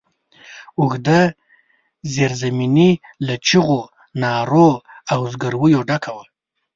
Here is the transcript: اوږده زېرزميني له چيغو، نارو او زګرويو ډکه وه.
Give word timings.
اوږده 0.79 1.19
زېرزميني 2.13 2.91
له 3.25 3.35
چيغو، 3.47 3.81
نارو 4.21 4.69
او 5.13 5.19
زګرويو 5.31 5.79
ډکه 5.89 6.11
وه. 6.15 6.23